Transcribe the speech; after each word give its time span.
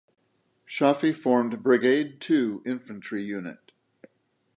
Shafi 0.67 1.15
formed 1.15 1.61
Brigade 1.61 2.19
Two 2.19 2.63
infantry 2.65 3.23
unit. 3.23 3.71